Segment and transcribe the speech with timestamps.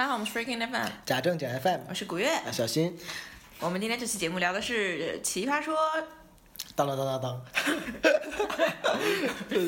[0.00, 2.26] 大家好，我们是 Freaking FM，假正经 FM，我是古月。
[2.28, 2.96] 啊，小新，
[3.58, 5.76] 我们今天这期节目聊的是《奇葩说》。
[6.74, 7.42] 当当当当当，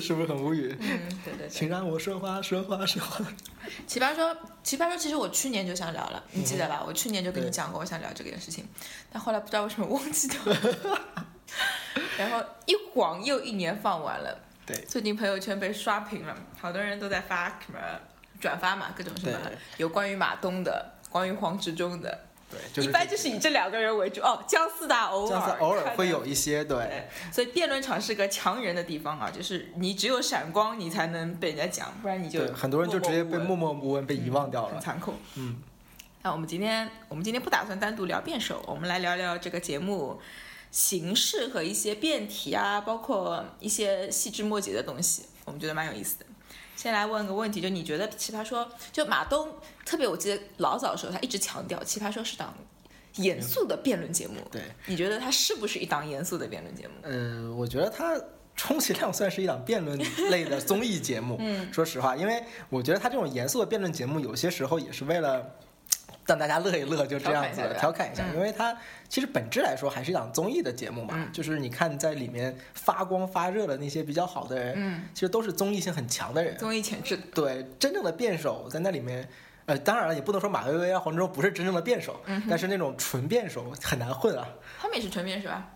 [0.01, 0.75] 是不是很无语？
[0.81, 1.49] 嗯，对对对。
[1.51, 3.23] 请让我说话，说话，说话。
[3.87, 4.35] 奇葩说，
[4.65, 6.85] 奇葩说，其实我去年就想聊了，你记得嗯吧？
[6.87, 8.67] 我去年就跟你讲过，我想聊这件事情，
[9.13, 10.57] 但后来不知道为什么忘记掉了。
[12.17, 17.79] 然后一晃又一年放完了，对最近朋友圈被刷屏了，好多人都在发什么
[18.43, 19.39] 转发嘛，各种什么
[19.77, 24.21] 有关于马东的，关于黄执中的，对，就是一般就是以这两个人为主。
[24.21, 34.75] 哦，姜思达偶尔偶尔会有一些对对，所以辩论场是个强人的地方啊，就是你只有闪光，你才能被人家讲，不然你就对，很多人就直接被默默默无闻被遗忘掉了。
[34.75, 35.15] 很残酷。
[35.37, 35.63] 嗯，
[36.23, 40.21] 那我们今天我们今天不打算单独聊辩手，我们来聊聊这个节目
[40.73, 46.27] 形式和一些辩题啊，包括一些细枝末节的东西，我们觉得蛮有意思的。
[46.83, 49.49] 先来问个问题，就你觉得《奇葩说》就马东，
[49.87, 52.53] 特别我记得老早的时候，他一直强调《奇葩说》是档
[53.19, 54.35] 严肃的辩论节目。
[54.51, 56.95] 对，你觉得它是不是一档严肃的辩论节目？
[57.03, 58.21] 呃，我觉得它
[58.57, 59.97] 充其量算是一档辩论
[60.29, 61.37] 类的综艺节目。
[61.41, 65.49] 嗯，说实话，因为我觉得它这种严肃的辩论节目，有些时候也是为了。
[66.27, 68.77] 让大家乐一乐，就这样子调侃一下因为它
[69.09, 71.29] 其实本质来说还是一档综艺的节目嘛，嗯。
[71.33, 77.17] 就是你看在里面发光发热的那些比较好的人，嗯，其实都是综艺性很强的人，综艺潜质。
[77.35, 79.29] 对，真正的辩手在那里面，
[79.67, 84.47] 呃，当然了，也不能说马薇薇啊、黄执中不是真正的辩手，嗯但是那种纯辩手很难混啊，
[84.81, 85.69] 他们也是纯辩手啊，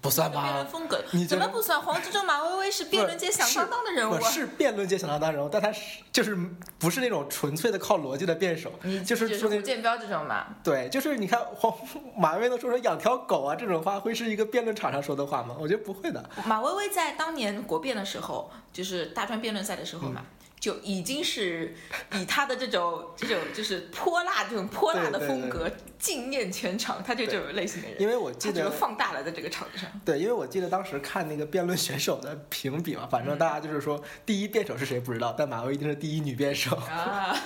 [0.00, 0.70] 不算辩论吧？
[0.70, 1.80] 风格你怎么不算？
[1.80, 4.18] 黄执中、马薇薇是辩论界响当当的人物啊。
[4.18, 6.36] 不是辩论界响当当人物，但他是就是
[6.78, 11.72] 不是那种纯粹的靠逻辑的辩手，你就是说那胡建彪这种嘛，对，就是你看黄
[12.16, 15.56] 马薇薇都说说养条狗啊这种话，会是一个辩论场上说的话吗？
[15.58, 16.28] 我觉得不会的。
[16.46, 21.74] 马薇薇在当年国辩的时候，就是大专辩论赛的时候嘛，嗯就已经是
[22.12, 29.90] 以他的这种 这种就是泼辣这种泼辣的风格惊艳全场，他就这种类型的人，因为我记得放大了在这个场子上。
[30.04, 36.76] 对，因为我记得当时看那个辩论选手的评比嘛，反正大家就是说第一辩手是谁不知道，但马薇一定是第一女辩手。
[36.76, 37.36] 啊，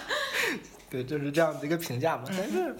[0.91, 2.25] 对，就是这样的一个评价嘛。
[2.27, 2.77] 但是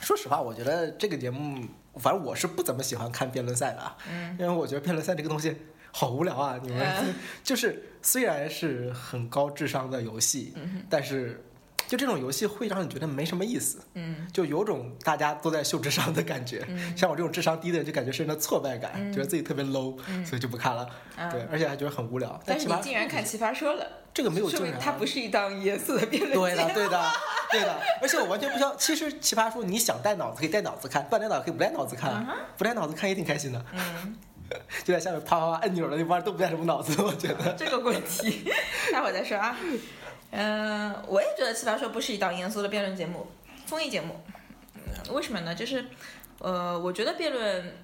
[0.00, 1.64] 说实话，我觉得这个节目，
[2.00, 4.36] 反正我是不怎么喜欢看辩论赛的啊，嗯。
[4.40, 5.56] 因为我觉得辩论赛这个东西
[5.92, 6.58] 好无聊啊。
[6.62, 7.14] 你们、嗯
[7.44, 11.44] 就是虽然是很高智商的游戏，嗯但是。
[11.88, 16.64] 就这种游戏会让你觉得没什么意思，嗯就有种大家都在秀智商的感觉。
[16.68, 20.88] 嗯 像我这种智商低的人，就感觉深深的挫败感，嗯觉得自己特别 low，、嗯所以就不看了。
[21.16, 22.40] 啊对，而且还觉得很无聊。
[22.46, 26.72] 但是你竟然看《奇葩说》了，这个没有说竟然啊，明它不是一档严肃的辩论对的。
[26.72, 27.10] 对的，
[27.52, 28.74] 对的，而且我完全不需要。
[28.76, 33.62] 其实奇葩说，你想带脑子可以带脑子看，不想带脑子可以不带脑子看啊，不带脑子看也挺开心的。
[33.74, 34.16] 嗯，
[34.84, 37.54] 就在下面啪啪啪按钮的那帮人都不带什么脑子，我觉得。
[37.54, 38.44] 这个问题，
[38.92, 39.56] 待会儿再说啊。
[40.30, 43.26] 嗯、我也觉得《奇葩说》不是一档严肃的辩论节目，
[43.66, 44.16] 综艺节目。
[44.74, 45.54] 嗯，为什么呢？
[45.54, 45.84] 就是，
[46.38, 47.76] 呃，我觉得辩论，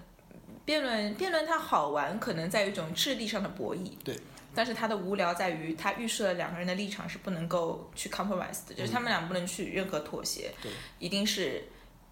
[0.64, 3.92] 辩论，辩论它好玩，可能在于一种智力上的博弈。
[4.02, 4.16] 对。
[4.54, 11.62] 但是它的无聊在于，它预设了两个人的立场是不能够去 compromise 的，就是他们俩不能去任何妥协，对一定是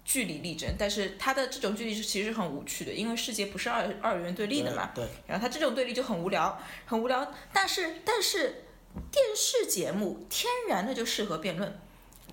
[0.07, 0.73] 据理力争。
[0.79, 4.91] 但是它的这种据理是其实很无趣的，因为世界不是二二元对立的嘛。
[4.95, 7.33] 对，然后他这种对立就很无聊，很无聊。
[7.51, 8.63] 但是但是
[9.11, 11.77] 电视节目天然的就适合辩论。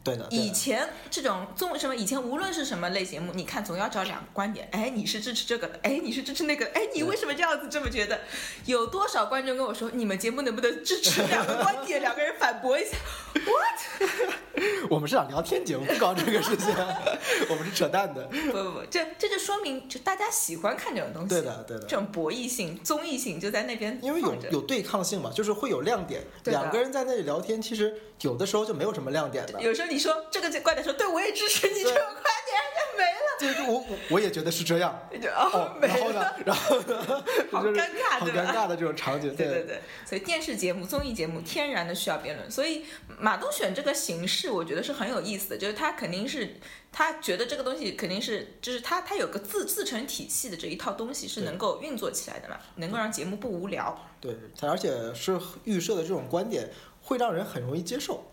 [0.05, 0.55] 对的，对以。
[0.55, 8.21] 前这种综什么，以前无论是什么类节目，你看总要找两个观点，哎，你是支持这个的，哎，你是支持那个的，哎，你为什么这样子这么觉得？
[8.67, 12.97] 有多少观众跟我说，你们节目能不能支持两个观点，两个人反驳一下？
[13.35, 14.89] What？
[14.89, 16.73] 我们是想聊天节目，不搞这个事情，
[17.51, 18.23] 我们是扯淡的。
[18.27, 21.83] 不不不，这这就说明就大家喜欢看这种东西，对的，对的。
[21.87, 26.23] 这种博弈性、综艺性就在那边因为有有对抗性嘛，就是会有亮点。
[26.45, 29.61] 对两个人在那里聊天，其实有的时候就没有什么亮点的。
[29.61, 33.21] 有时候你说这个观点说对，我也支持你这对种观点，就没了。
[33.39, 34.93] 就是我我我也觉得是这样。
[35.37, 39.35] 哦哦，，没然后呢了，，然后呢， 好尴尬好对吧尴尬的这种场景。
[39.35, 42.85] 对对对，所以电视节目、综艺节目天然的需要辩论，所以
[43.19, 46.57] 马东选这个形式，我觉得是很有意思的，就是他肯定是
[46.93, 53.99] 他觉得这个东西肯定是，就是他他有个自自成体系的这一套东西是能够运作起来的嘛，能够让节目不无聊。
[54.21, 56.71] 对，它而且是预设的这种观点
[57.03, 58.25] 会让人很容易接受。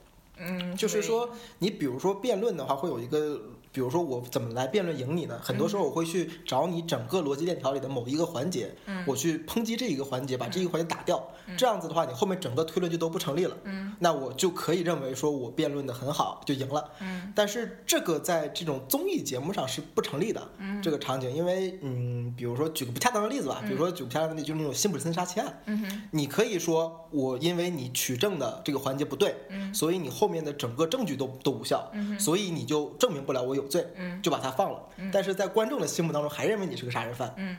[0.44, 1.30] 嗯，就是说，
[1.60, 3.40] 你比如说辩论的话，会有一个
[3.72, 5.40] 比如说我怎么来辩论赢你呢？
[5.42, 11.22] 很多时候我会去找你整个逻辑链条里的某一个环节，嗯我去抨击这一个环节，把这一个环节打掉，
[11.58, 13.58] 这样子的话，你后面整个推论就都不成立了。
[13.64, 16.90] 嗯，那我就可以认为说我辩论的很好，就赢了。
[17.00, 20.42] 嗯，但是这个在这种综艺节目上是不成立的。
[20.58, 25.62] 嗯，这个场景，因为嗯，比如说举个不恰当的例子吧，比如说举个不恰当的例子，就是那种辛普森杀妻案。
[25.66, 31.90] 嗯哼，你可以说我因为你取证的这个环节不对，嗯所以你后面的整个证据都都无效，
[32.20, 34.80] 所以你就证明不了我有罪，嗯就把他放了。
[35.12, 37.34] 但是在观众的心目当中，还认为你是个杀人犯。
[37.38, 37.58] 嗯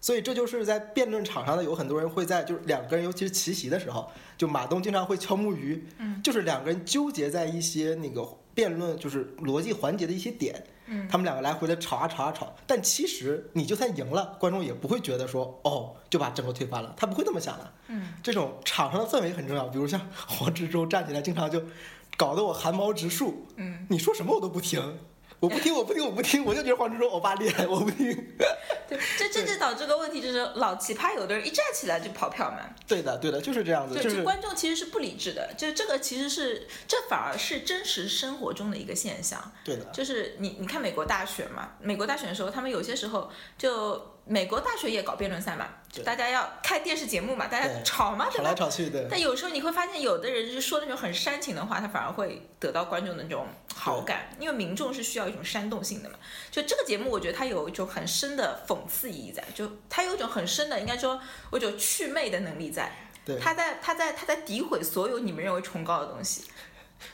[0.00, 17.72] 所以这就是在辩论场上的有很多人会在就是两个人尤其是奇袭的时候，就马东经常会敲木鱼，嗯就是两个人纠结在一些那个辩论就是逻辑环节的一些点，嗯他们两个来回的吵啊吵啊吵，但其实你就算赢了，观众也不会觉得说哦就把整个推翻了，他不会那么想的。
[17.86, 21.62] 嗯，这种场上的氛围很重要，比如像 黄志忠站起来经常就
[22.16, 24.98] 搞得我汗毛直竖，嗯，你说什么我都不听。
[25.42, 28.14] 我不听， 我不听，我不听，我就觉得黄执中欧巴厉害， 我不听。
[28.88, 39.52] 对，这这这导致个问题就是老奇葩，有的人一站起来就跑票嘛，对的，对的，就是这样子，对，就就是观众其实是不理智的，就这个其实是这反而是真实生活中的一个现象。
[39.64, 43.28] 对的，就是你你看美国大选嘛，美国大选的时候，他们有些时候
[43.58, 48.56] 就美国大学也搞辩论赛嘛，就大家要看电视节目嘛，大家吵嘛，对吵来吧？
[48.56, 49.08] 吵去的。
[49.10, 56.16] 但有时候你会发现，有的人就是说那种很煽情的话，他反而会得到观众的那种好感，因为民众是需要一种煽动性的嘛。
[56.50, 61.20] 就这个节目，我觉得它有一种很深的讽刺意义在，就它有一种很深的，应该说
[61.50, 62.92] 有一种祛魅的能力在。
[63.24, 66.44] 对，他在他在他在诋毁所有你们认为崇高的东西。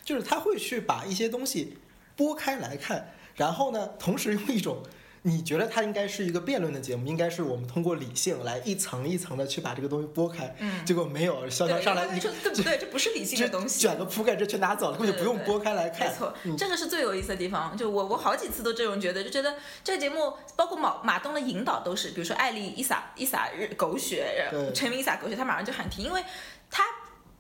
[0.05, 1.79] 就是他会去把一些东西
[2.15, 4.83] 拨开来看，然后呢，同时用一种
[5.23, 12.79] 你觉得它应该是一个辩论的节目，应该是我们通过理性来一层一层的去把这个东西剥开，嗯结果没有，潇潇对，因为上来你说对不对？
[12.79, 13.81] 这不是理性的东西。
[13.81, 16.09] 卷个铺盖这全拿走了，根本就不用对对对拨开来看。
[16.09, 17.77] 没错，嗯这个是最有意思的地方。
[17.77, 26.23] 就我我好几次都这种觉得，就觉得这个节目包括马马东的引导都是，比如说艾丽一撒一撒日狗血，陈明一撒狗血，他马上就喊停，因为
[26.71, 26.85] 他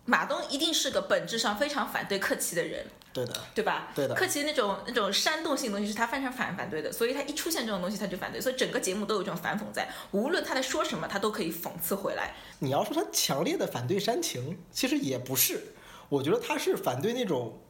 [0.08, 3.88] 马东一定是个本质上非常反对克奇的人，对的，对吧？
[3.94, 12.34] 对的克奇那种那种煽动性的东西是他非常反反对的，所以他一出现这种东西他就反对，所以整个节目都有这种反讽在，无论他在说什么，他都可以讽刺回来。
[12.60, 15.74] 你要说他强烈的反对煽情，其实也不是，
[16.08, 17.60] 我觉得他是反对那种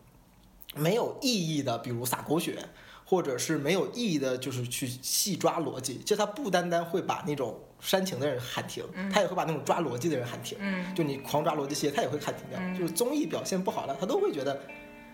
[0.76, 2.56] 没有意义的，比如撒狗血，
[3.04, 5.96] 或者是没有意义的，就是去细抓逻辑。
[5.98, 10.58] 就他不单单会把那种煽情的人喊停，他也会把那种抓逻辑的人喊停。
[10.60, 12.78] 嗯就你狂抓逻辑线，他也会喊停掉。
[12.78, 14.60] 就是综艺表现不好了，他都会觉得。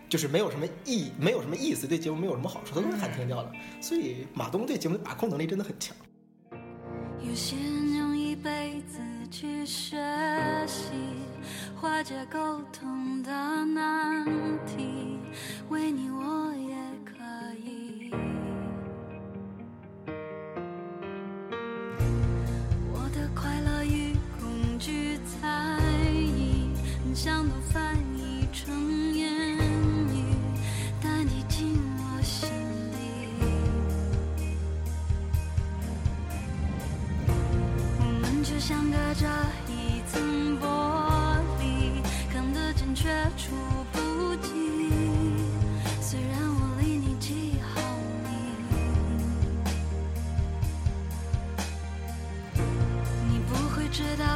[0.06, 3.50] 就是没有什么意，没有什么意思，对节目没有什么好处，他都会喊停掉了。
[3.80, 5.96] 所以马东对节目的把控能力真的很强。
[7.26, 9.00] 有些人用一辈子
[9.30, 9.96] 去学
[10.66, 10.90] 习
[11.74, 13.30] 化解沟通的
[13.64, 14.24] 难
[14.66, 15.18] 题，
[15.70, 16.53] 为你我
[27.24, 29.32] 想都翻译成言
[30.12, 30.36] 语，
[31.02, 32.50] 带你进我心
[32.92, 33.32] 里。
[37.98, 39.26] 我们就像隔着
[39.66, 40.20] 一层
[40.60, 40.68] 玻
[41.58, 43.54] 璃，看得见却触
[43.90, 44.52] 不及。
[46.02, 47.80] 虽然我离你几毫
[48.22, 48.28] 米，
[53.30, 54.33] 你不会知道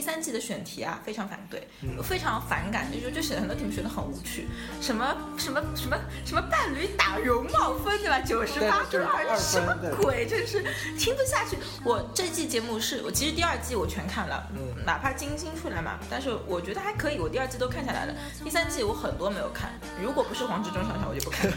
[0.00, 1.68] 第三季的选题啊非常反对，
[2.02, 4.46] 非常反感，就是就显得很多题目选的很无趣，
[4.80, 8.20] 什么什么什么什么伴侣打容貌分对吧？
[8.20, 10.26] 九十八分二，92什么鬼？
[10.26, 10.62] 真是
[10.98, 11.56] 听不下去。
[11.82, 18.14] 我这季节目是我其实第二季我全看了，嗯哪怕金星出来嘛，但是我觉得还可以，我第二季都看下来了。
[18.44, 19.70] 第三季我很多没有看，
[20.02, 21.56] 如果不是黄志忠上场，我就不看了。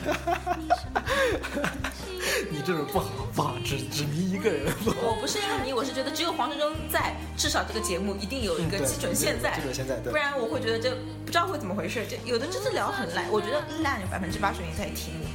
[2.49, 4.65] 你这种不好不好，只只迷一个人。
[5.03, 9.61] 我不是因为迷，我是觉得只有黄志忠在，至少这个节目一定有一个基准线在基。
[9.61, 10.17] 准线在，对不。
[10.17, 12.05] 然我会觉得这不知道会怎么回事。
[12.05, 15.25] 就有的真的聊很烂，我觉得烂有百分之八十原因在于题目，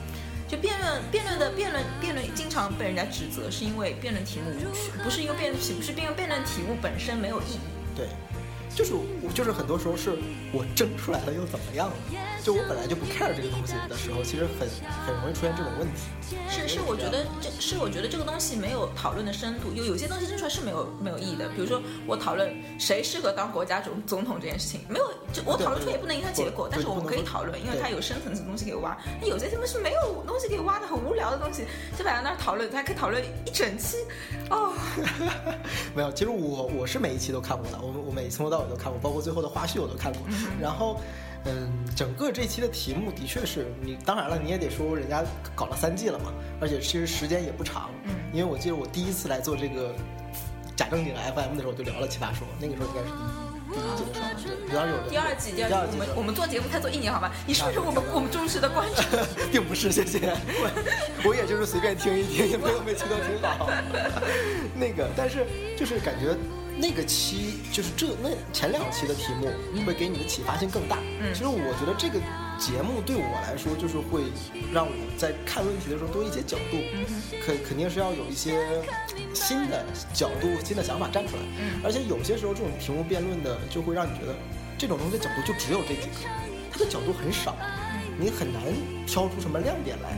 [0.46, 7.58] 就辩论辩论的辩论辩论经常被人家指责，是因为辩论题目无趣，不是因为辩论题，不是因为辩论题目本身没有意义。
[7.96, 8.06] 对，
[8.78, 10.12] 就是我就是很多时候是
[10.52, 11.94] 我争出来了又怎么样了？
[12.44, 14.68] 就我本来就不 care 这个东西的时候，其实很
[15.04, 16.06] 很容易出现这种问题。
[16.48, 21.48] 是是，我觉得这是我觉得这个东西没有讨论的深度，有有些东西争出来是没有没有意义的。
[21.48, 28.96] 比如说我讨论谁适合当国家总总统这件事情，没有就我讨论出来也不能影响结果，但是我们可以讨论，因为它有深层次的东西可以挖。
[29.20, 31.64] 那有些题目是没有东西可以挖的，很无聊的东西，
[31.98, 33.96] 就摆在那儿讨论，它可以讨论一整期。
[34.50, 34.72] 哦，
[35.96, 40.22] 没有，其实我我是每一期都看过的，我我每从头到尾都看过，包括最后的花絮我都看过。
[40.60, 41.00] 然后，
[41.44, 47.90] 嗯，整个这期的题目的确是你，当然了，你也得说人家搞了三季了嘛，而且其实时间也不长。
[48.04, 49.94] 嗯，因为我记得我第一次来做这个
[50.76, 57.30] 假正经 FM 的时候，就聊了奇葩说，那个时候应该是第一第一季的时候，对，有点有的第二季，第二季，我们我们做节目才做一年，好吧？
[57.46, 59.04] 你是不是我们我们忠实的观众？
[59.52, 60.18] 并不是，谢谢。
[60.58, 63.70] 我我也就是随便听一听，也没有每期都挺好。
[64.74, 65.46] 那个，但是
[65.76, 66.34] 就是感觉
[66.80, 69.50] 那个期，就是这那前两期的题目
[69.84, 70.98] 会给你的启发性更大。
[71.20, 72.18] 嗯其实我觉得这个
[72.58, 74.22] 节目对我来说，就是会
[74.72, 76.78] 让我在看问题的时候多一些角度，
[77.44, 78.82] 肯肯定是要有一些
[79.34, 81.42] 新的角度、新的想法站出来。
[81.60, 84.34] 嗯而且有些时候这种题目辩论的，就会让你觉得
[84.78, 86.30] 这种东西的角度就只有这几个，
[86.70, 87.56] 它的角度很少，
[88.18, 88.62] 你很难
[89.06, 90.16] 挑出什么亮点来。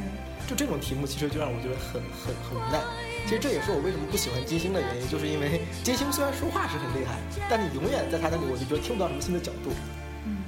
[0.48, 2.80] 就这种题目，其实就让我觉得很很很无奈。
[3.26, 9.70] 其实这也是我为什么不喜欢金星的原因，就是因为 金星虽然说话是很厉害，但你永远在他那里，我就觉得听不到什么新的角度。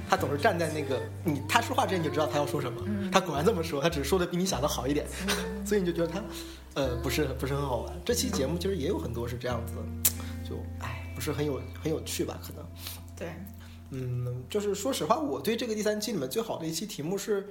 [0.09, 5.07] 他总是站在那个你他说话之前你就知道他要说什么，他果然这么说，他只是说的比你想的好一点，
[5.65, 6.21] 所以你就觉得他，
[6.75, 7.93] 呃，不是不是很好玩。
[8.05, 9.81] 这期节目其实也有很多是这样子的，
[10.47, 12.37] 就哎，不是很有很有趣吧？
[12.45, 12.63] 可能，
[13.17, 13.33] 对，
[13.89, 17.47] 嗯，就是说实话，我对这个第三期里面最好的一期题目是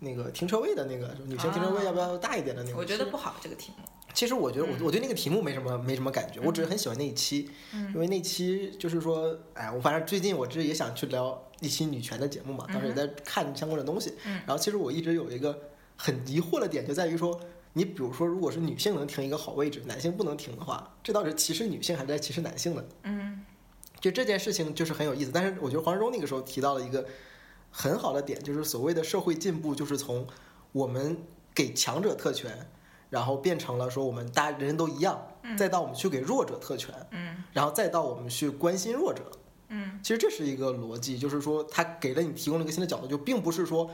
[0.00, 2.76] 那个停车位的那个，女性停车位要不要大一点的那个。
[2.76, 3.84] 我觉得不好这个题目。
[4.12, 7.50] 其实我觉得我我对那个题目没什么没什么感觉，我只是很喜欢那一期，
[7.92, 15.58] 因为那期就是说，哎，我反正最近我这也想去聊一期女权的节目嘛，当时也在看相关的东西，嗯然后其实我一直有一个
[15.96, 17.40] 很疑惑的点，就在于说，
[17.72, 22.84] 你比如说，如果是女性能停一个好位置，男性不能停的话，这到底是歧视女性还是在歧视男性呢？
[23.02, 23.44] 嗯
[24.00, 27.04] 就这件事情就是很有意思，但是我觉得黄志忠那个时候提到了一个
[27.76, 30.24] 很好的点，就是所谓的社会进步，就是从
[30.70, 31.18] 我们
[31.52, 32.70] 给强者特权，
[33.10, 35.26] 然后变成了说我们大家人人都一样，
[35.58, 39.22] 再到我们去给弱者特权，嗯然后再到我们去关心弱者。
[39.70, 43.90] 嗯其实这是一个逻辑，就是说他给了你提供了一个新的角度，就并不是说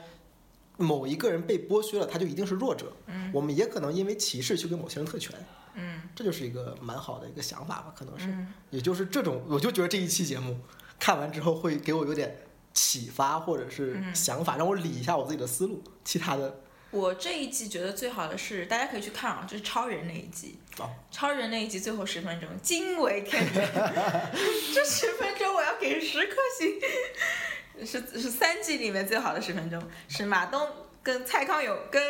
[0.76, 2.92] 某一个人被剥削了，他就一定是弱者。
[3.06, 5.34] 嗯我们也可能因为歧视去给某些人特权，
[5.74, 8.26] 嗯这就是一个蛮好的一个想法吧，可能是。
[8.26, 10.58] 嗯也就是这种，我就觉得这一期节目
[10.98, 12.36] 看完之后会给我有点
[12.80, 15.82] 启发或者是嗯想法，让我理一下我自己的思路。
[16.02, 16.60] 其他的
[16.90, 20.58] 我这一季觉得最好的是，大家可以去看啊，就是超人那一集。
[20.78, 23.68] 哦超人那一集最后十分钟惊为天人，
[24.74, 30.66] 这十分钟我要给十颗星，是是三季里面最好的十分钟，是马东
[31.02, 32.02] 跟蔡康永跟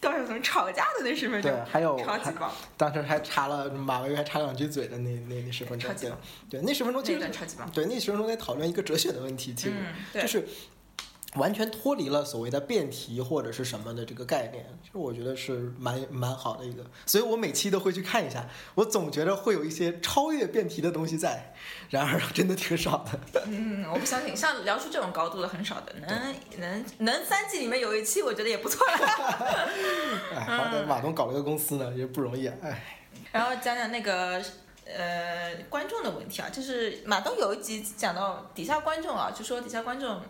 [0.00, 5.90] 高晓松吵架的那十分钟，对，还有超级棒，当时还插了马薇薇还插两句嘴的那那那十分钟。
[5.98, 6.12] 对，
[6.50, 7.70] 对，那十分钟其那实段超级棒。
[7.70, 10.46] 对那十分钟在讨论一个哲学的问题，其实、嗯，对，就是
[11.36, 21.54] 完全脱离了所谓的辩题或者是什么的这个概念，其实我觉得是蛮蛮好的一个，所以我每期都会去看一下，我总觉得会有一些超越辩题的东西在，
[21.90, 23.42] 然而真的挺少的。
[23.46, 28.92] 嗯，我不相信，像聊出这种高度的很少的，能能能三季里面有一期，我觉得也不错了。
[30.34, 32.82] 哎，好的马东搞了个公司呢，也不容易啊，哎。
[33.32, 34.42] 然后讲讲那个
[34.86, 40.20] 呃观众的问题啊，就是马东有一集讲到底下观众啊，就说底下观众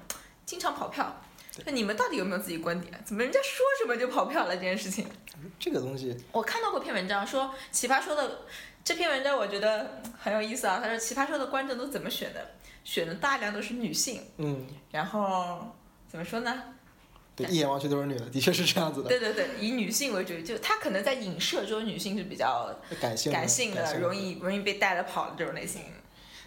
[0.46, 1.20] 经常跑票，
[1.66, 2.98] 那你们到底有没有自己观点？
[3.04, 5.06] 怎么人家说什么就跑票了这件事情？
[5.58, 8.46] 这个东西，我看到过篇文章说奇葩说的
[8.82, 10.80] 这篇文章，我觉得很有意思啊。
[10.82, 12.52] 他说奇葩说的观众都怎么选的？
[12.84, 15.74] 选的大量都是女性，嗯，然后
[16.08, 16.62] 怎么说呢？
[17.34, 25.82] 对，一眼望去都是女的，的确是这样子的，对对对，以女性为主，就他可能在影射说女性是比较感性的，感性的，容易容易被带着跑的这种类型。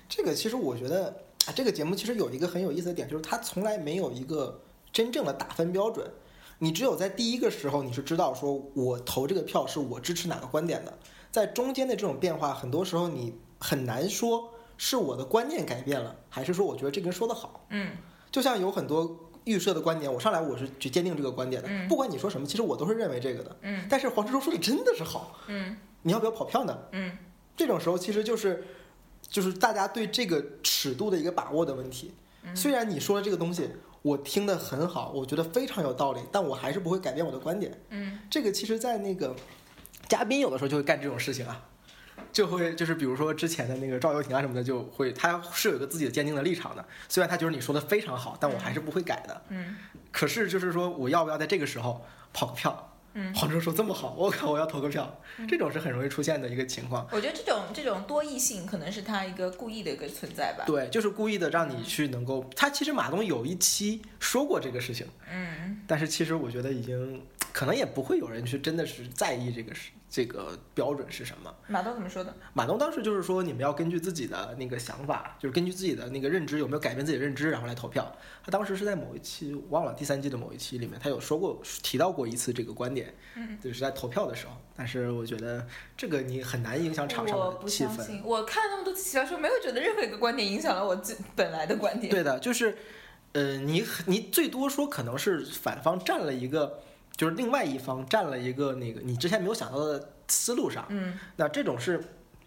[0.07, 4.61] 这个其实我觉得啊，这个节目其实有一个很有意思的点，就是它从来没有一个
[4.93, 6.07] 真正的打分标准。
[6.59, 10.95] 你只有在第一个时候，你是知道说我投这个票是我支持哪个观点的，
[11.31, 17.65] 在中间的这种变化，很多时候你很难说是我的观念改变了，还是说我觉得这个人说的好。
[17.71, 17.93] 嗯
[18.31, 23.57] 就像有很多预设的观点，我上来我是去坚定这个观点的，嗯不管你说什么，其实我都是认为这个的。
[23.63, 26.77] 嗯但是黄志忠说的真的是好，嗯你要不要跑票呢？
[26.91, 27.17] 嗯
[27.57, 28.63] 这种时候其实就是
[29.29, 32.13] 就是大家对这个尺度的一个把握的问题。
[32.43, 33.69] 嗯虽然你说的这个东西，
[34.01, 37.79] 我听得很好，我觉得非常有道理，但我还是不会改变我的观点。
[37.89, 39.36] 嗯，这个其实，在那个
[40.07, 41.62] 嘉宾有的时候就会干这种事情啊，
[42.31, 46.86] 就会就是比如说之前的那个赵又廷啊什么的，就会他是有一个自己的坚定的立场的。
[47.09, 49.41] 虽然他觉得你说的非常好，但我还是不会改的。
[49.50, 49.75] 嗯，
[50.12, 52.95] 可是就是说，我要不要在这个时候跑个票？
[53.13, 55.19] 嗯，黄州说这么好，我靠，我要投个票。
[55.47, 57.07] 这种是很容易出现的一个情况。
[57.11, 60.63] 我觉得这种这种多异性可能是他一个故意的一个存在吧。
[60.67, 62.45] 对，就是故意的让你去能够。
[62.55, 67.21] 他其实马东有一期说过这个事情，嗯，但是其实我觉得已经
[67.53, 71.53] 可能也不会有人去真的是在意这个是这个标准是什么。
[71.67, 72.33] 马东怎么说的？
[72.53, 78.11] 马东当时就是说，你们要根据自己的那个想法，就是根据自己的那个认知有没有改变自己的认知，然后来投票。
[78.43, 84.53] 他当时是在某一期忘了第三季的某一期里面，他有说过提到过一次这个观点，嗯，就是在投票的时候。
[84.75, 88.21] 但是我觉得这个你很难影响场上的气氛。
[88.23, 92.09] 我看那么多期小说，没有觉得任何一个观点影响了我自本来的观点。
[92.09, 92.77] 对的，就是，
[93.33, 96.81] 呃，你你最多说可能是反方占了一个，
[97.19, 102.01] 就是另外一方占了一个那个你之前没有想到的思路上，嗯那这种是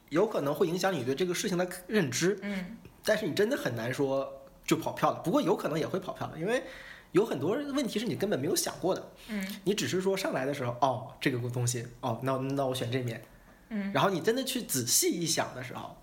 [0.09, 4.33] 有可能会影响你对这个事情的认知，嗯但是你真的很难说
[4.65, 5.21] 就跑票了。
[5.23, 6.63] 不过有可能也会跑票的，因为
[7.11, 13.23] 有很多问题是你根本没有想过的，嗯你只是说上来的时候，哦，这个东西，哦，那那我选这面，
[13.69, 15.95] 嗯，然后你真的去仔细一想的时候，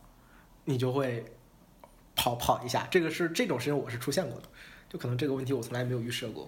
[0.65, 1.25] 你就会
[2.15, 2.88] 跑跑一下。
[2.91, 4.47] 这个是这种事情我是出现过的，
[4.88, 6.47] 就可能这个问题我从来没有预设过。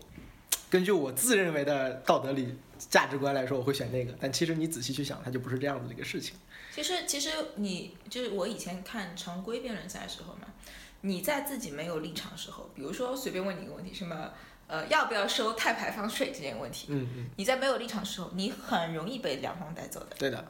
[0.71, 6.33] 根据我自认为的道德理价值观来说，我会选那个，但其实你仔细去想，它就不是这样子的一个事情。
[6.73, 10.47] 其实其实你就是我以前看常规辩论赛的时候嘛，
[11.01, 14.31] 你在自己没有立场的时候，比如说随便问你一个问题，什么
[14.67, 20.15] 呃要不要收碳排放税这件问题，嗯嗯，你在没有立场的时候，你很容易被两方带走的。
[20.17, 20.49] 对的，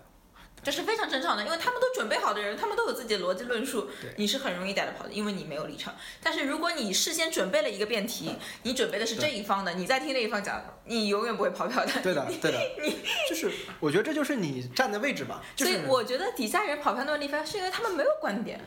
[0.63, 5.95] 这是非常正常的，因为他们都准备好的人，他们都有自己的逻辑论述对，你是很容易带得跑的，因为你没有立场。
[6.21, 11.91] 但是如果你事先准备了一个辩题，你准备的是这一方的，你在听那一方讲，你永远不会跑票的。
[12.03, 12.95] 对的，对的， 你
[13.29, 15.43] 就是我觉得这就是你站的位置吧。
[15.55, 18.59] 就所以我觉得底下人跑票那么厉害，是因为他们没有观点。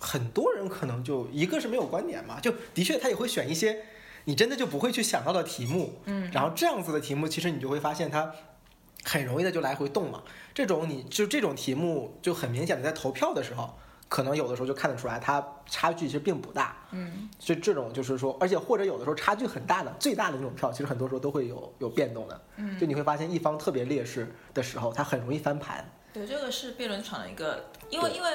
[0.00, 3.84] 很多人可能就一个是没有观点嘛，就的确他也会选一些
[4.24, 8.32] 你真的就不会去想到的题目，嗯，然后这样子的题目，其实你就会发现它
[9.04, 10.22] 很容易的就来回动嘛。
[10.54, 13.78] 这种你就这种题目就很明显的在投票的时候，
[14.08, 16.76] 可能有的时候就看得出来它差距其实并不大。
[16.90, 22.40] 嗯，所以这种就是说，而且或者有的时候差距很大的最大的那种票，其实很多时候都会有有变动的。
[22.56, 25.88] 嗯就你会发现一方特别劣势的时候，它很容易翻盘。
[26.12, 28.30] 对，这个是辩论场的一个，因为因为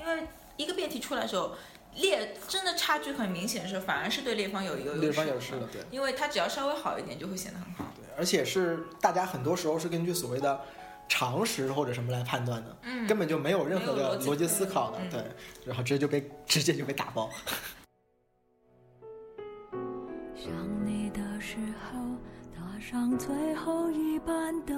[0.00, 0.26] 因为
[0.56, 1.52] 一个辩题出来的时候，
[1.96, 5.00] 劣真的差距很明显的时候，反而是对劣方有一个优势。
[5.00, 5.82] 对方有势的，对。
[5.90, 7.92] 因为他只要稍微好一点，就会显得很好。
[8.14, 10.60] 对，而且是大家很多时候是根据所谓的
[11.08, 15.10] 常识或者什么来判断的，嗯，根本就没有任何的逻辑思考的，嗯。
[15.10, 15.24] 对，
[15.66, 17.30] 然后直接就被 直接就被打爆。
[20.34, 20.50] 想
[20.84, 21.98] 你的时候，
[22.54, 24.74] 搭上最后一班的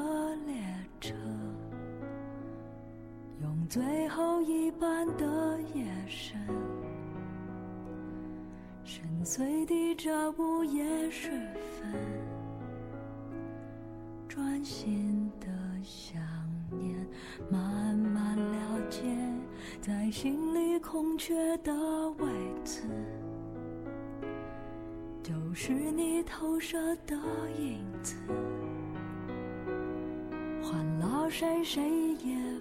[0.47, 0.55] 列
[1.01, 1.15] 车，
[3.41, 6.39] 用最后一班的眼神，
[8.85, 11.31] 深邃的这午夜时
[11.81, 11.95] 分，
[14.55, 15.49] 满心的
[15.83, 16.23] 想
[16.71, 16.95] 念，
[17.51, 19.01] 慢慢了解，
[19.81, 21.73] 在心里空缺的
[22.21, 22.29] 位
[22.65, 22.83] 置。
[25.25, 27.17] 就是你投射的
[27.59, 28.15] 影子，
[30.63, 31.83] 换了谁谁
[32.23, 32.54] 也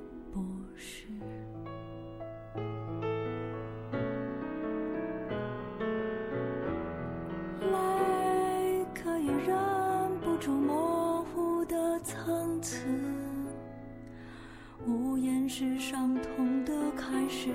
[15.47, 17.49] 是伤痛的开始，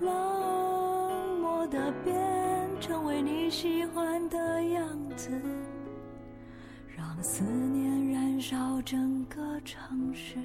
[0.00, 2.14] 冷漠的变
[2.80, 5.30] 成为你喜欢的样子，
[6.96, 10.36] 让思念燃烧整个城市。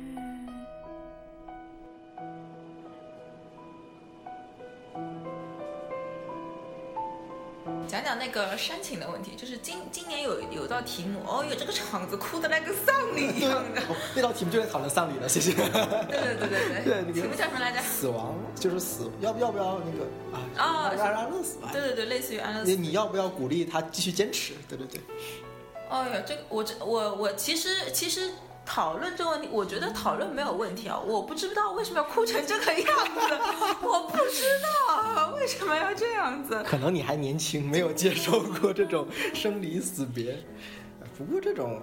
[7.93, 13.81] 讲讲那个煽情的问题，就是今今年有有道题目，哦哟，这个场子哭的那个丧礼一样的。
[13.81, 15.53] 哦那道题目就在讨论丧礼了，谢谢。
[15.53, 17.79] 对对对对对 那个题目叫什么来着？
[17.83, 20.41] 死亡就是死，要不要不要那个啊？
[20.57, 21.69] 啊让让安乐死吧。
[21.71, 22.71] 对对对，类似于安乐死。
[22.71, 24.53] 你你要不要鼓励他继续坚持？
[24.67, 24.99] 对对对，
[25.91, 28.31] 哦哟，这个我这我我其实其实
[28.65, 30.99] 讨论这个问题，我觉得讨论没有问题啊。
[30.99, 33.19] 我不知道为什么要哭成这个样子，
[33.83, 34.45] 我不知
[34.87, 36.63] 道为什么要这样子。
[36.65, 40.37] 可能你还年轻，没有接受过这种生离死别。
[41.17, 41.81] 不过这种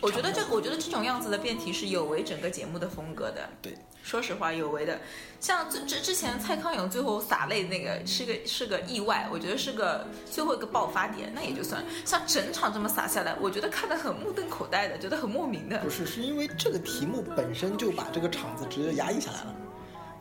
[0.00, 3.46] 我觉得这我觉得这种样子的辩题是有违整个节目的风格的。
[3.60, 4.98] 对，说实话，有违的。
[5.40, 11.84] 像之之之前蔡康永最后洒泪那个是个是个意外，我觉得是个最后一个爆发点，那也就算。
[12.06, 15.90] 像整场这么洒下来，我觉得看得很目瞪口呆的，觉得很莫名的不。
[15.90, 19.54] 是，是因为这个题目本身就把这个场子直接压抑下来了，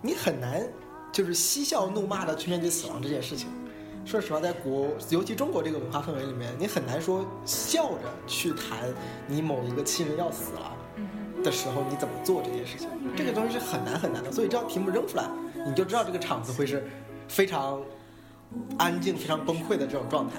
[0.02, 0.62] 你很难
[1.12, 3.48] 就是嬉笑怒骂的去面对死亡这件事情。
[4.06, 8.80] 说实话，在国，尤其中国这个文化氛围里面，你很难说笑着去谈
[9.28, 10.76] 你某一个亲人要死了
[11.44, 14.32] 的时候你怎么做这件事情，这个东西是很难很难的。
[14.32, 15.30] 所以这道题目扔出来，
[15.66, 16.84] 你就知道这个场子会是
[17.28, 17.80] 非常
[18.78, 20.36] 安静、非常崩溃的这种状态。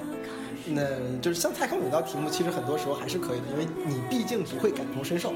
[0.66, 0.83] 那
[1.20, 5.33] 就是像蔡康永这道题目，其实很多时候还是可以的，因为你毕竟不会感同身受。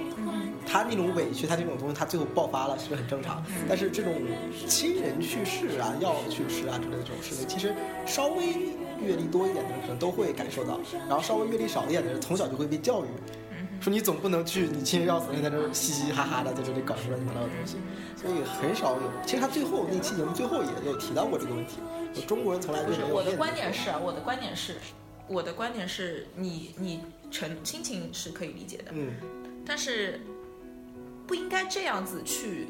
[0.66, 3.44] 他那种委屈，他这种东西，他最后爆发了，其实很正常。
[3.68, 4.14] 但是这种
[4.66, 7.74] 亲人去世啊、要去世啊之类的这种事情，其实
[8.06, 8.46] 稍微
[9.00, 13.08] 阅历多一点的人可能都会感受到，然后稍微阅历少一点的人，从小就会被教育，
[13.80, 17.76] 说你总不能去你亲人要死了，你在这嘻嘻哈哈的在这里搞什么乱七八糟的东西，
[18.16, 19.02] 所以很少有。
[19.26, 21.78] 其实他最后那期节目最后也有提到过这个问题，
[22.14, 24.76] 就中国人从来就不是我的观点是啊，我的观点是，
[25.28, 27.00] 我的观点是你你
[27.30, 29.12] 成亲情是可以理解的，嗯，
[29.66, 30.20] 但是
[31.26, 32.68] 不应该这样子去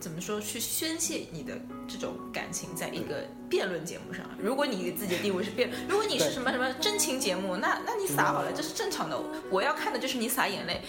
[0.00, 4.24] 怎么说去宣泄你的这种感情，在一个辩论节目上。
[4.36, 9.16] 如果你自己的地位是辩，如果你是什么什么真情节目，那那你撒好了，这是正常的。
[9.48, 10.82] 我要看的就是你撒眼泪，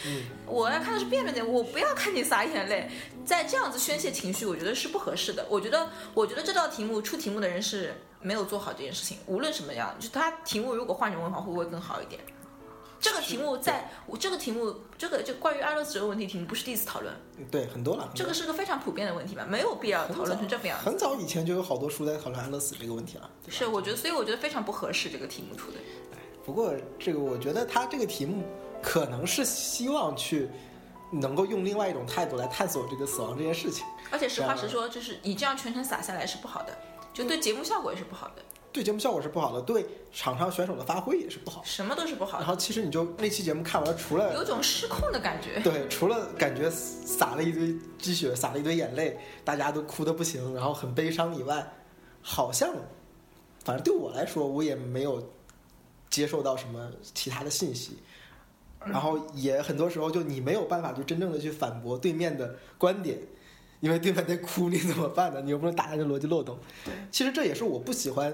[0.48, 2.90] 我要看的是辩论节目，我不要看你撒眼泪。
[3.24, 5.46] 在这样子宣泄情绪，我觉得是不合适的。
[5.50, 9.18] 我觉得，我觉得这道题目出题目的人是没有做好这件事情。
[9.28, 12.20] 无论什么样，就他题目如果换成问法，会不会更好一点？
[13.04, 17.14] 这个题目在我这个题目，这个就关于安乐死这个问题题目不是第一次讨论，
[17.52, 18.10] 对很多了。
[18.16, 20.86] 这个是个非常普遍的问题吧，没有必要讨论成这副样子。
[20.86, 23.30] 很早以前就有好多书在讨论安乐死这个问题了。
[23.50, 25.78] 是，我觉得，所以我觉得非常不合适这个题目出的。
[26.46, 28.46] 不过这个我觉得他这个题目
[28.82, 30.50] 可能是希望去
[31.12, 33.86] 能够用另外一种态度来探索这个死亡这件事情。
[34.12, 36.78] 而且实话实说，就是你这样全程撒下来是不好的，
[37.14, 38.42] 就对节目效果也是不好的，
[38.74, 41.62] 对节目效果是不好的，对场上选手的发挥也是不好。
[41.64, 45.60] 什么都是不好的，然后其实你就那期节目看完了，除了有种失控的感觉。
[45.62, 51.72] 对，除了感觉洒了一堆积雪，洒了一堆眼泪，大家都哭的不行，然后很悲伤以外，
[52.22, 52.74] 好像
[53.64, 55.32] 反正对我来说，我也没有
[56.10, 58.00] 接受到什么其他的信息。
[58.86, 63.18] 然后也很多时候，就你没有办法就真正的去反驳对面的观点，
[63.80, 65.40] 因为对面在哭，你怎么办呢？
[65.42, 66.60] 你又不能打开这逻辑漏洞。
[66.84, 68.34] 对，其实这也是我不喜欢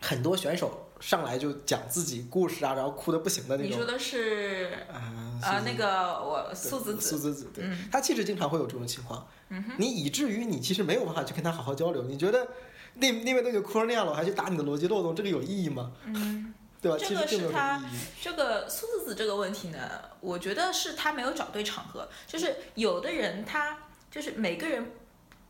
[0.00, 3.70] 很多选手上来就讲自己故事啊，然后哭的不行的那种。
[3.70, 12.02] 你说的是啊啊，那个我对素子子，苏子子，对、嗯他其实经常会有这种情况，嗯你以至于你其实没有办法去跟他好好交流。
[12.04, 12.46] 你觉得
[12.94, 15.92] 那那边都已经哭成那样了，我还去打你的逻辑漏洞，这个有意义吗？
[16.04, 16.98] 嗯，对吧？
[16.98, 17.82] 这个是他。
[18.22, 19.78] 这个苏子子这个问题呢，
[20.20, 23.78] 我觉得是他没有找对场合，就是有的人他
[24.10, 24.92] 就是每个人。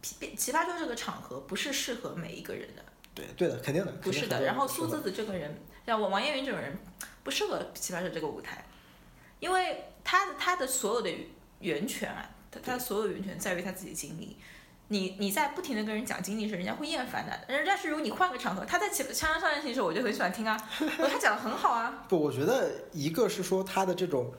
[0.02, 2.84] 奇葩说这个场合不是适合每一个人的，
[3.16, 4.44] 对对的，肯定的，不是的。
[4.44, 5.52] 然后苏子子这个人，
[5.84, 6.78] 像我王彦云这种人，
[7.24, 8.64] 不适合奇葩说这个舞台，
[9.40, 11.10] 因为他的他的所有的
[11.60, 14.36] 源泉啊，他他的所有源泉在于他自己经历。
[14.88, 17.40] 你你在不停的跟人讲经历时，人家会厌烦的。
[17.48, 22.04] 但是如果你换个场合，他在《奇锵锵少年行》时候，我就很喜欢听啊，他讲的很好啊。
[22.08, 24.32] 不，我觉得一个是说他的这种，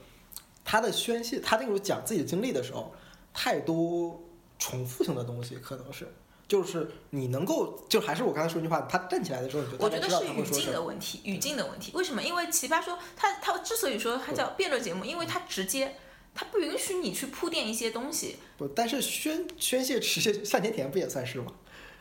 [0.63, 2.95] 他的宣泄，他那种讲自己的经历的时候，
[3.33, 4.23] 太多
[4.57, 6.07] 重复性的东西，可能是，
[6.47, 10.71] 就是你能够，就还是我刚才说那句话，他站起来的时候，你就我觉得是语境。
[10.71, 11.91] 的问题，语境的问题。
[11.93, 12.23] 为什么？
[12.23, 15.97] 因为奇葩说他他之所以说它叫辩论节目，因为它直接，
[16.33, 18.37] 它不允许你去铺垫一些东西。
[18.57, 21.51] 不，但是宣宣泄持续，范甜甜不也算是吗？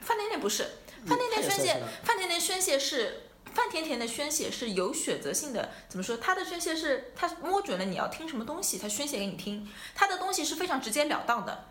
[0.00, 0.68] 范甜甜不是，也
[1.06, 5.70] 范甜甜宣泄范甜甜宣泄是范甜甜的宣泄是有选择性的。
[5.88, 6.16] 怎么说？
[6.18, 9.68] 她的宣泄是她摸准了你要听什么东西，她宣泄给你听。
[9.94, 11.64] 她的东西是非常直截了当的。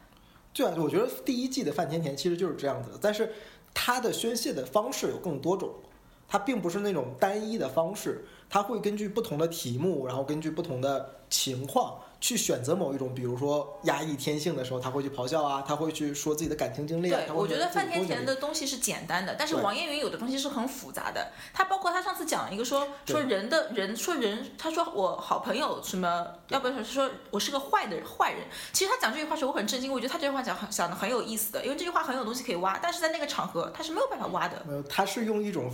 [0.55, 3.29] 对啊，我觉得第一季的范甜甜其实就是这样子的，但是
[3.73, 5.69] 她的宣泄的方式有更多种，
[6.29, 17.21] 她并不是那种单一的方式，她会根据不同的题目，然后根据不同的情况去选择某一种，比如说压抑天性的时候，他会去咆哮啊，他会去说自己的感情经历啊。
[17.23, 21.31] 对，我觉得范甜甜的东西是简单的，但是对王彦云有的东西是很复杂的。
[21.53, 28.41] 他包括他上次讲一个说说人的人说人，他说我好朋友什么，要不然说我是个坏的坏人。
[28.73, 34.59] 其实他讲这句话时候我很震惊，我觉得他这句话讲很讲的很有意思的，因为这句话很有东西可以挖，但是在那个场合他是没有办法挖的。
[34.67, 35.71] 没有，他是用一种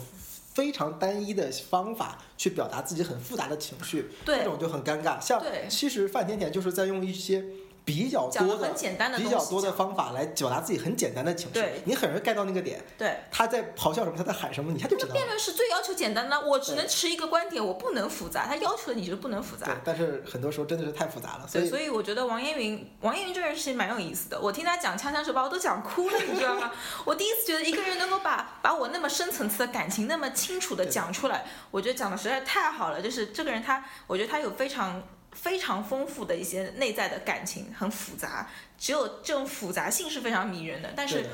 [0.54, 5.20] 非常单一的方法去表达自己很复杂的情绪，这种就很尴尬。
[5.20, 7.44] 像其实范甜甜就是在用一些
[7.84, 12.84] 比较多的很简单的比较多的方法来表达自己很简单的情绪，你很容易 get 到那个点。
[12.98, 13.18] 对。
[13.32, 15.14] 他在咆哮什么，他在喊什么，你就知道。
[15.14, 18.46] 辩论是最要求简单的，我只能持一个观点，我不能复杂。
[18.46, 24.40] 他要求的你就是不能复杂对。，但是很多时候真的是太复杂了，所，以所以我觉得王彦云，王彦云这个人其实蛮有意思的。
[24.40, 26.72] 我听他讲锵锵时候，把我都讲哭了，你知道吗？
[27.06, 33.02] 我第一次觉得一个人能够把把我那么深层次的感情那么清楚的讲出来，我觉得讲的实在太好了。
[33.02, 38.50] 就是这个人他，我觉得他有非常非常丰富的一些内在的感情，很复杂。
[38.78, 41.26] 只有这种复杂性是非常迷人的，但是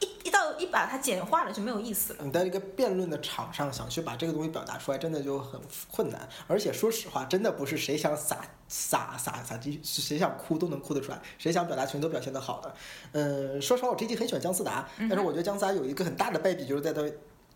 [0.00, 2.24] 一一到一把它简化了就没有意思了。
[2.24, 5.60] 你在一个辩论的场上想去把这个东西表达出来，真的就很
[5.90, 6.28] 困难。
[6.46, 12.74] 而且说实话，真的不是谁想撒撒撒撒鸡，谁想哭都能哭得出来，谁想表达全都表现得好的。
[13.12, 17.02] 嗯，说实话，我这期很喜欢姜思达，但是我觉得姜思达有一个很大的败笔，就是在他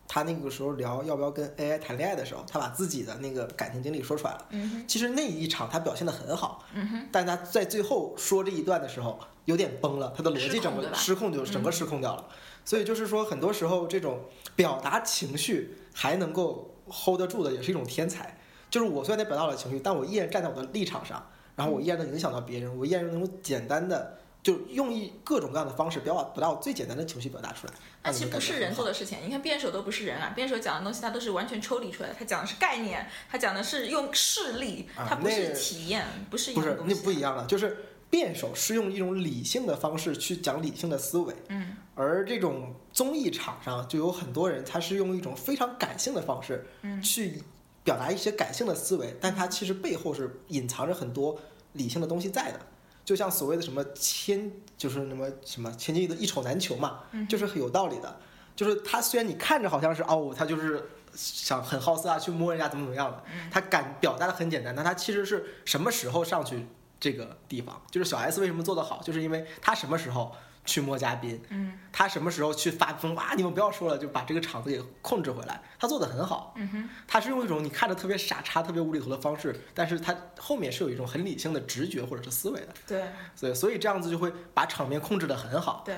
[0.09, 4.47] 他那个时候聊要不要跟 AI 谈恋爱的时候，他把自己的那个感情经历说出来了。
[4.51, 6.65] 嗯其实那一场他表现的很好，
[7.11, 12.27] 但他在最后说这一段的时候有点崩了，他的逻辑整个失控失控就整个失控掉了。
[12.65, 14.21] 所以就是说，很多时候这种
[14.57, 18.39] 表达情绪还能够 hold 得住的，也是一种天才。
[18.69, 27.73] 就是我虽然在表达我的情绪，但我依然站在我的立场上，然后我依然能影响到别人，我依然能够简单的就用一各种各样的方式表达表达我最简单的情绪表达出来。
[28.05, 28.95] 那其实不是人做的。
[28.95, 36.95] 事情，你看辩手都不是人啊，辩手讲的东西他都是完全抽离出来的，他讲的是概念，他讲的是用事例，啊他不是体验，不是一不是那。
[36.95, 37.77] 不一样了，就是
[38.09, 47.43] 辩手是用一种理性的方式去讲理性的思维，嗯，而这种综艺场上就有很多人，他是用一种非常感性的方式，嗯去
[47.85, 51.39] 表达一些感性的思维，但他其实背后是隐藏着很多
[51.73, 52.61] 理性的东西在的。
[53.07, 58.19] 就像所谓的什么千，就是什么什么千金一的一丑难求嘛，嗯就是很有道理的。
[58.57, 66.67] 就是他虽然你看着好像是哦，他就是想很好色啊，去摸人家怎么怎么样的，嗯他敢表达的很简单，但他其实是什么时候上去
[66.99, 67.81] 这个地方？
[67.91, 70.35] 就是小 S 为什么做得好，就是因为他什么时候
[70.67, 71.79] 去摸嘉宾，嗯。
[71.91, 76.53] 他什么时候去发疯哇，你们不要说了，就把这个场子给控制回来，他做的很好。
[76.57, 83.05] 嗯哼，他是用一种你看着特别傻叉、特别无厘头的方式，但是他后面是有一种很理性的直觉或者是思维的，对。
[83.35, 85.83] 所以所以这样子就会把场面控制的很好。
[85.87, 85.97] 对，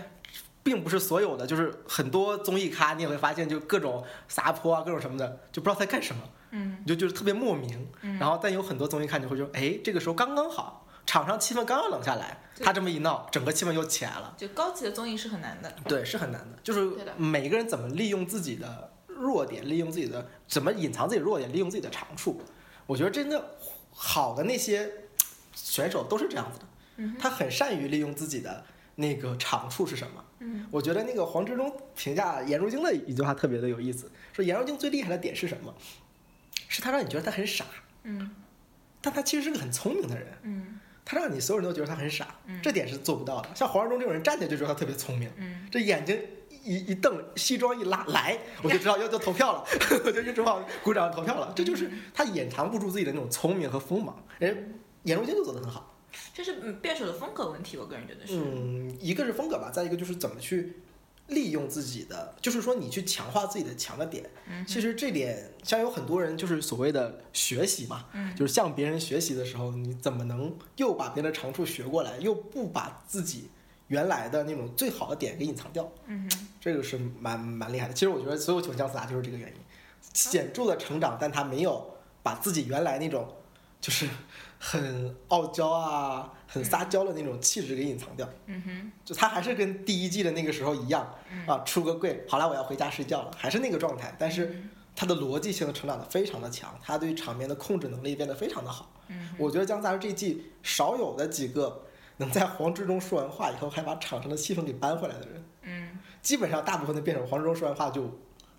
[0.62, 6.78] 并不是所有的，就是很多综艺咖，你也会发现就各种撒泼啊，各种什么的，就不知道在干什么，嗯。
[6.81, 7.88] 你就就是特别莫名。
[8.20, 14.34] 然后但有很多综艺看，你会说，哎，这个时候刚刚好，场上气氛刚刚冷下来，他这么一闹，整个气氛又起来了。
[14.36, 15.74] 就高级的综艺是很难的。
[15.84, 22.42] 对，是很难的，就是每个人怎么利用自己的弱点，利用自己的怎么隐藏自己弱点，利用自己的长处。
[22.84, 23.56] 我觉得真的
[23.90, 24.92] 好的那些
[25.54, 26.66] 选手都是这样子的，
[26.96, 28.62] 嗯他很善于利用自己的
[28.96, 30.22] 那个长处是什么。
[30.40, 35.74] 嗯，我觉得那个黄志忠评价颜如晶的一句话特别的有意思，说颜如晶最厉害的点是什么？
[36.68, 37.64] 是他让你觉得他很傻，
[38.02, 38.30] 嗯
[39.00, 40.26] 但他其实是个很聪明的人。
[40.42, 43.48] 嗯他让你所有人都觉得他很傻，嗯这点是做不到的。
[43.54, 46.20] 像黄仁忠这种人站起来就知道他特别聪明，嗯，这眼睛
[46.62, 49.64] 一一瞪，西装一拉，来，我就知道要要投票了，
[50.04, 51.50] 我就一直往鼓掌投票了。
[51.56, 54.22] 这就是他掩藏不住自己的那种聪明和锋芒。
[54.38, 55.94] 人颜如晶就做得很好。
[56.34, 58.34] 这是嗯辩手的风格问题，我个人觉得是。
[58.34, 60.76] 嗯，一个是风格吧，再一个就是怎么去
[61.28, 64.28] 利用自己的，就是说你去强化自己的强的点。
[64.50, 73.50] 嗯其实这点像有很多人就是所谓的学习嘛，嗯就是向别人学习的时候，你怎么能又把别人的长处学过来，又不把自己
[73.88, 75.90] 原来的那种最好的点给隐藏掉？
[76.06, 77.94] 嗯哼，这个是蛮蛮厉害的。
[77.94, 79.54] 其实我觉得所有喜欢姜思达就是这个原因，
[80.14, 83.36] 显著的成长，但他没有把自己原来那种
[83.80, 84.08] 就是
[84.58, 88.28] 很傲娇啊、很撒娇的那种气质给隐藏掉。
[88.46, 91.14] 嗯哼，就他还是跟第一季的那个时候一样
[91.46, 94.14] 啊，出个柜，好了，我要回家睡觉了，还是那个状态。
[94.18, 94.62] 但是
[94.96, 98.90] 他的逻辑性成长的非常的强，他对场面的控制能力变得非常的好。
[99.08, 101.84] 嗯我觉得姜思达是这季少有的几个
[102.18, 105.44] 能在黄志忠说完话以后还把场上的气氛给扳回来的人。
[105.62, 108.10] 嗯基本上大部分的辩手，黄志忠说完话就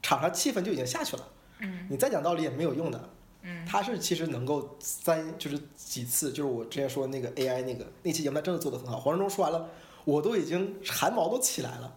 [0.01, 1.27] 场上气氛就已经下去了，
[1.59, 3.09] 嗯你再讲道理也没有用的。
[3.41, 8.99] 嗯他是其实能够三就是几次，就是我之前说那个 AI 那个那期节目，他真的做的很好。
[8.99, 9.69] 黄志忠说完了，
[10.06, 11.95] 我都已经汗毛都起来了，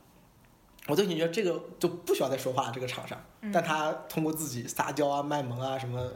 [0.89, 3.19] 我就已经觉得这个就不需要再说话了这个场上，
[3.53, 6.11] 但他通过自己撒娇啊、卖萌啊什么，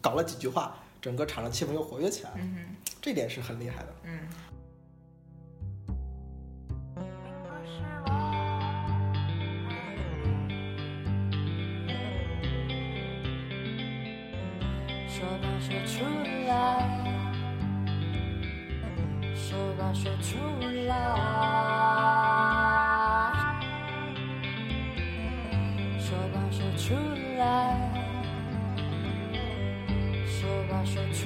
[0.00, 3.94] 搞了几句话，整个场上气氛又活跃起来了，嗯，这点是很厉害的。
[4.04, 4.20] 嗯。
[15.16, 16.04] 说吧，说出
[16.46, 16.52] 来，
[19.34, 20.36] 说吧，说出
[20.86, 20.92] 来，
[25.98, 26.92] 说吧，说出
[27.38, 27.40] 来，
[30.26, 31.24] 说吧，说出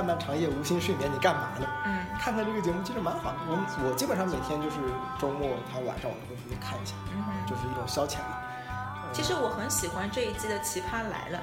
[0.00, 1.66] 漫漫长夜无心睡眠，你干嘛呢？
[1.84, 3.38] 嗯，看看这个节目其实蛮好的。
[3.46, 3.52] 我
[3.84, 4.76] 我基本上每天就是
[5.20, 7.20] 周末，他晚上我都会去看一下，嗯。
[7.46, 8.40] 就是一种消遣嘛。
[9.12, 11.38] 其实我很喜欢这一季的《奇葩来了》。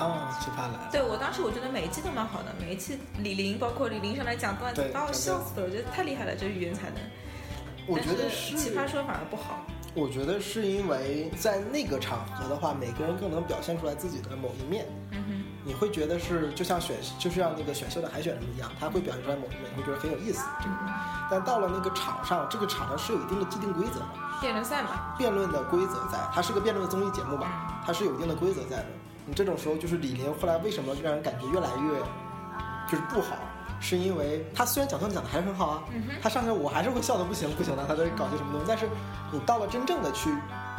[0.00, 0.88] 哦，奇葩来了。
[0.92, 7.00] 对我当时我觉得每一季都蛮好的，每一期李玲，包括李玲上来讲段子，把我笑死了，我觉得太厉害了，这语言才能。
[7.88, 9.66] 我觉得奇葩说反而不好。
[9.92, 14.86] 我觉得是因为在那个场合的话，每个人更能表现出来自己的某一面。
[15.10, 15.19] 嗯
[15.64, 20.44] 你会觉得是就像选，就像那个选秀的海选人一样，他会表现出来某一面，会觉得很有意思。
[20.60, 20.74] 这个，
[21.30, 24.06] 但到了那个场上，这个场上是有一定的既定规则的，
[24.40, 25.14] 辩论赛嘛。
[25.18, 27.46] 辩论的规则在，它是个辩论的综艺节目嘛，
[27.84, 28.86] 它是有一定的规则在的。
[29.26, 32.00] 你这种时候，就是李林后来为什么让人感觉越来越
[32.90, 33.36] 就是不好，
[33.80, 36.02] 是因为他虽然讲段子讲的还是很好啊，嗯。
[36.22, 38.64] 他上去我还是会笑的不行不行的，他在搞些什么东西。
[38.66, 38.88] 但是
[39.30, 40.34] 你到了真正的去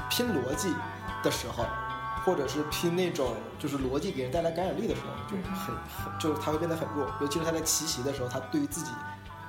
[0.09, 0.73] 拼逻辑
[1.23, 1.63] 的时候，
[2.23, 7.11] 或者是拼那种就是逻辑给人带来感染力的时候，就很很就是他会变得很弱。
[7.21, 8.91] 尤其是他在奇袭的时候，他对于自己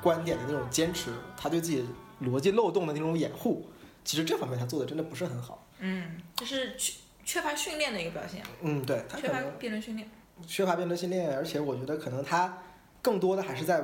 [0.02, 1.84] 观点的那种坚持，他对自己
[2.22, 3.68] 逻辑漏洞的那种掩护，
[4.04, 5.66] 其实这方面他做的真的不是很好。
[5.80, 10.08] 嗯，就是缺缺乏训练的一个表现，嗯，对他缺乏辩论训练。
[10.46, 12.58] 缺乏辩论训练，而且我觉得可能他
[13.00, 13.80] 更多的还是在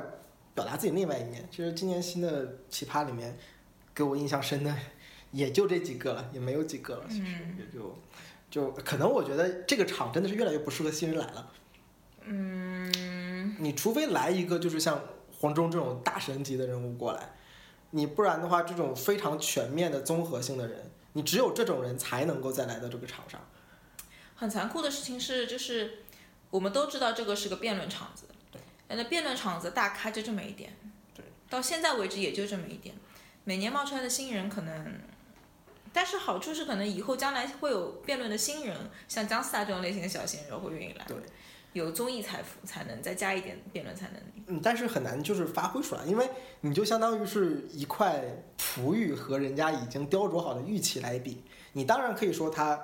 [0.53, 1.47] 表达自己另外一面。
[1.51, 3.37] 其实今年新的奇葩里面，
[3.93, 4.75] 给我印象深的
[5.31, 7.97] 也就这几个了，也没有几个了，其实嗯也就
[8.49, 11.51] 就可能我觉得这个场真的是越来越不适合新人来了。
[12.23, 15.01] 嗯，你除非来一个就是像
[15.39, 17.35] 黄忠这种大神级的人物过来，
[17.91, 23.39] 你不然的话，这种非常全面的综合性的人，你只有这种人才能够再来到这个场上。
[24.35, 25.99] 很残酷的事情是，就是
[26.49, 28.59] 我们都知道这个是个辩论场子，对，
[28.89, 30.75] 那辩论场子大咖就这么一点，
[31.13, 32.95] 对，到现在为止也就这么一点，
[33.43, 34.99] 每年冒出来的新人可能。
[35.91, 38.75] 但是好处是，可能以后将来会有辩论的新人，
[39.07, 41.05] 像姜思达这种类型的小鲜肉会愿意来。
[41.05, 41.17] 对，
[41.73, 44.21] 有综艺财富才能再加一点辩论才能。
[44.47, 46.29] 嗯，但是很难就是发挥出来，因为
[46.61, 48.23] 你就相当于是一块
[48.57, 52.79] 璞玉和人家已经雕琢好的玉器来比，你当然可以说它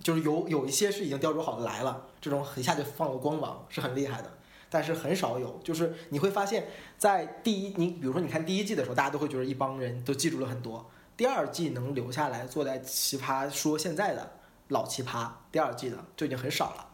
[0.00, 4.32] 就是有有一些是已经雕琢好的来了，这种一下就放了光芒是很厉害的，
[4.70, 16.84] 但是很少有，就是你会发现在第一，你比如说你看第一季的时候，大家都会觉得一帮人都记住了很多，第二季能留下来坐在奇葩说现在的老奇葩，第二季的就已经很少了。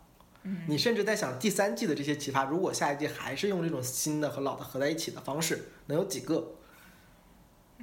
[0.67, 6.53] 你甚至在想第三季的这些奇葩，如果下一季还是用这种新的和老的合在一起的方式，能有几个？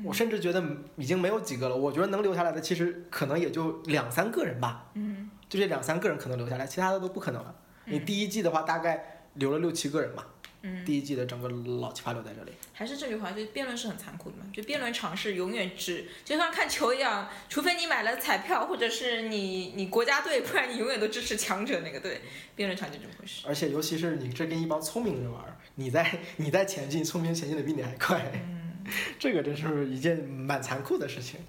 [0.04, 0.64] 我甚至觉得
[0.96, 1.78] 已经没有几个了。
[1.78, 4.90] 我觉得能留下来的，其实可能也就两三个人吧。
[4.96, 7.54] 嗯，就这两三个人可能留下来，其他的都不可能了。
[7.86, 10.26] 你第一季的话，大概留了六七个人吧。
[10.64, 12.52] 嗯，第一季的整个老奇葩留在这里。
[12.74, 14.46] 还是这句话，就辩论是很残酷的嘛。
[14.54, 22.22] 就辩论场是永远只就像看球一样，除非你买了彩票，或者是你你国家队，不然你永远都支持强者那个队。
[22.56, 23.44] 辩论场就这么回事。
[23.48, 28.32] 而且尤其是你这跟一帮聪明人玩儿，你在你在前进，聪明前进的比你还快。
[28.34, 28.60] 嗯
[29.20, 31.40] 这个真是一件蛮残酷的事情。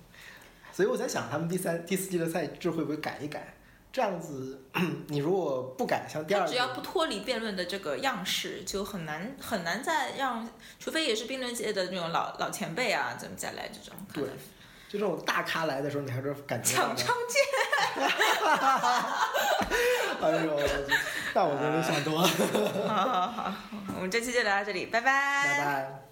[0.71, 3.55] 所以我在想，他们第三、第四季的赛制会不会改一改？
[3.93, 4.65] 这样子，
[5.09, 10.49] 你如果不敢，像第二他只要不脱离辩论的这个样式，就很难很难再让，
[10.81, 14.25] 除非也是辩论界的那种老老前辈啊，怎么再来这种对。
[14.89, 18.05] 就这种大咖来的时候，你还是感觉抢昌剑，
[20.21, 20.61] 哎呦，
[21.33, 22.29] 那我真是想多了。
[22.89, 23.55] 好好好，
[23.97, 26.12] 我们这期就聊到这里，拜拜，拜拜。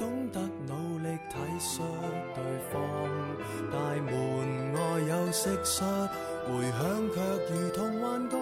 [0.00, 1.82] 懂得努力体恤
[2.34, 2.74] 对方？
[3.70, 4.10] 大门
[4.72, 6.08] 外有蟋蟀，
[6.46, 6.80] 回响
[7.12, 7.20] 却
[7.52, 8.34] 如同幻觉。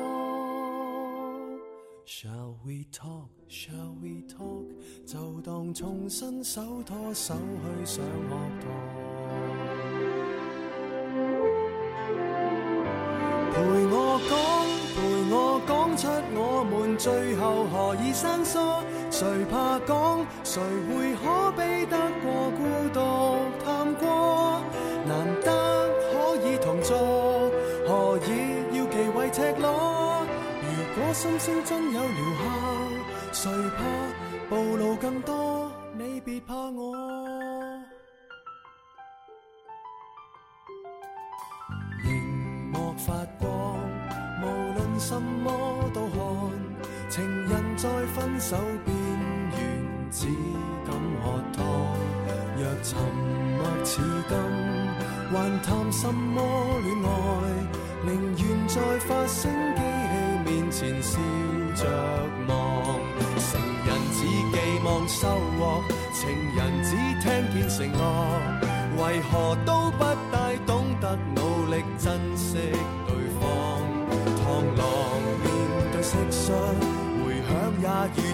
[2.06, 3.30] Shall we talk?
[3.48, 4.68] Shall we talk?
[5.04, 8.30] 就当重新手拖手去上学
[8.62, 8.64] 堂。
[13.52, 13.56] 陪
[13.90, 14.30] 我讲，
[14.94, 14.96] 陪
[15.34, 15.34] 我
[15.66, 18.58] 讲出我们最後何以生疏？
[19.10, 20.24] 誰怕講？
[20.44, 22.60] 誰會可比得過孤
[22.94, 22.98] 獨
[23.64, 24.62] 探過？
[25.04, 25.50] 難得
[26.12, 27.50] 可以同坐，
[27.88, 28.30] 何以
[28.78, 30.22] 要忌讳赤裸？
[30.62, 32.08] 如果心聲真有疗
[33.32, 33.82] 效，誰怕
[34.48, 35.68] 暴露更多？
[35.98, 37.57] 你別怕我。
[44.98, 45.50] 什麼
[45.94, 46.18] 都看，
[47.08, 48.96] 情人在分手边
[49.52, 49.60] 缘，
[50.10, 50.26] 只
[50.84, 51.64] 敢喝汤。
[52.58, 52.98] 若沉
[53.56, 54.34] 默似金，
[55.32, 56.42] 還談什麼
[56.82, 57.08] 戀愛？
[58.06, 58.08] 寧
[58.42, 60.12] 願在發聲機器
[60.44, 61.18] 面前笑
[61.76, 61.82] 着
[62.48, 62.52] 望。
[63.38, 63.50] 成
[63.86, 65.28] 人只寄望收
[65.58, 65.60] 获，
[66.12, 66.90] 情人只
[67.22, 67.96] 聽見承諾，
[69.00, 70.36] 為何都不大
[70.66, 71.38] 懂得努
[71.70, 72.58] 力珍惜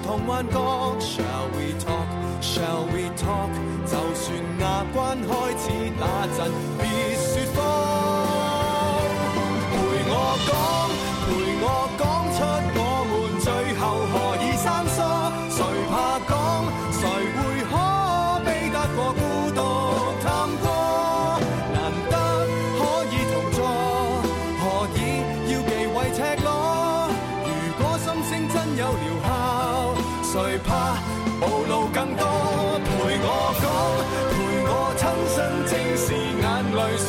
[0.05, 0.59] 同幻觉。
[1.01, 2.07] Shall we talk?
[2.43, 3.51] Shall we talk?
[3.87, 7.94] 就算牙关开始打震，别说谎。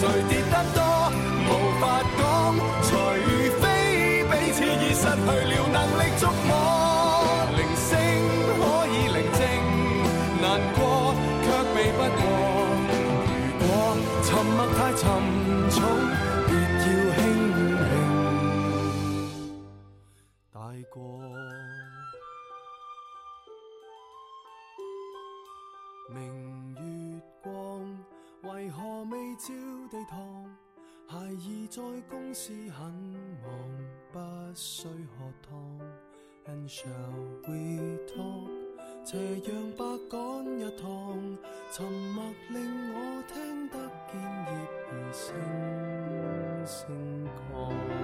[0.01, 0.34] 眼
[29.37, 29.53] 朝
[29.89, 30.45] 地堂？
[31.07, 32.91] 孩儿在公司很
[33.43, 33.51] 忙，
[34.11, 34.19] 不
[34.55, 35.79] 需喝汤。
[36.47, 36.87] And shall
[37.47, 38.49] we talk？
[39.03, 40.19] 斜阳白赶
[40.59, 41.37] 一趟，
[41.71, 43.77] 沉默令我听得
[44.11, 44.13] 见
[44.47, 44.53] 叶
[44.91, 45.25] 儿声
[46.65, 47.94] 声降。